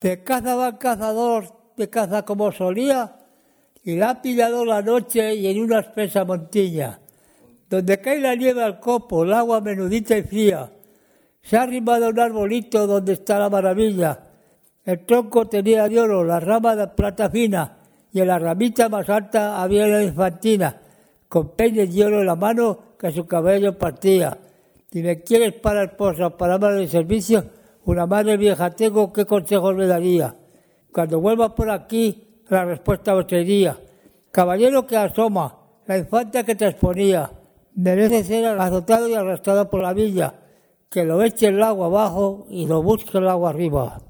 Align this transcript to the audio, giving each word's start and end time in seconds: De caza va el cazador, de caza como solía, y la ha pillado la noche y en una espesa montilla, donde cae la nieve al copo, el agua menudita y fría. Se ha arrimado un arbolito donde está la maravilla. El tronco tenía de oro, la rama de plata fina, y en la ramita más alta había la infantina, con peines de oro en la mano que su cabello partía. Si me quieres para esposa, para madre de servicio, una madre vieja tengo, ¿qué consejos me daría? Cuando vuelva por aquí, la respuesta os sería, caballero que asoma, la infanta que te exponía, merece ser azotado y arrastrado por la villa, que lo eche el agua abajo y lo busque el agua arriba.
De 0.00 0.22
caza 0.22 0.54
va 0.54 0.68
el 0.68 0.78
cazador, 0.78 1.44
de 1.76 1.90
caza 1.90 2.24
como 2.24 2.52
solía, 2.52 3.16
y 3.82 3.96
la 3.96 4.10
ha 4.10 4.22
pillado 4.22 4.64
la 4.64 4.80
noche 4.80 5.34
y 5.34 5.48
en 5.48 5.60
una 5.60 5.80
espesa 5.80 6.24
montilla, 6.24 7.00
donde 7.68 8.00
cae 8.00 8.20
la 8.20 8.36
nieve 8.36 8.62
al 8.62 8.78
copo, 8.78 9.24
el 9.24 9.32
agua 9.32 9.60
menudita 9.60 10.16
y 10.16 10.22
fría. 10.22 10.70
Se 11.42 11.56
ha 11.56 11.62
arrimado 11.62 12.10
un 12.10 12.20
arbolito 12.20 12.86
donde 12.86 13.14
está 13.14 13.40
la 13.40 13.50
maravilla. 13.50 14.20
El 14.84 15.04
tronco 15.04 15.48
tenía 15.48 15.88
de 15.88 16.00
oro, 16.00 16.22
la 16.22 16.38
rama 16.38 16.76
de 16.76 16.86
plata 16.88 17.28
fina, 17.28 17.78
y 18.12 18.20
en 18.20 18.28
la 18.28 18.38
ramita 18.38 18.88
más 18.88 19.08
alta 19.08 19.60
había 19.60 19.86
la 19.88 20.02
infantina, 20.04 20.80
con 21.28 21.56
peines 21.56 21.92
de 21.92 22.04
oro 22.04 22.20
en 22.20 22.26
la 22.26 22.36
mano 22.36 22.78
que 22.98 23.10
su 23.10 23.26
cabello 23.26 23.76
partía. 23.76 24.38
Si 24.92 25.02
me 25.02 25.22
quieres 25.22 25.54
para 25.54 25.84
esposa, 25.84 26.30
para 26.36 26.56
madre 26.56 26.80
de 26.82 26.88
servicio, 26.88 27.57
una 27.88 28.06
madre 28.06 28.36
vieja 28.36 28.70
tengo, 28.70 29.10
¿qué 29.14 29.24
consejos 29.24 29.74
me 29.74 29.86
daría? 29.86 30.36
Cuando 30.92 31.20
vuelva 31.20 31.54
por 31.54 31.70
aquí, 31.70 32.42
la 32.48 32.66
respuesta 32.66 33.14
os 33.14 33.24
sería, 33.26 33.78
caballero 34.30 34.86
que 34.86 34.98
asoma, 34.98 35.56
la 35.86 35.96
infanta 35.96 36.44
que 36.44 36.54
te 36.54 36.66
exponía, 36.66 37.30
merece 37.74 38.24
ser 38.24 38.44
azotado 38.60 39.08
y 39.08 39.14
arrastrado 39.14 39.70
por 39.70 39.80
la 39.80 39.94
villa, 39.94 40.34
que 40.90 41.06
lo 41.06 41.22
eche 41.22 41.46
el 41.46 41.62
agua 41.62 41.86
abajo 41.86 42.46
y 42.50 42.66
lo 42.66 42.82
busque 42.82 43.16
el 43.16 43.26
agua 43.26 43.50
arriba. 43.50 44.02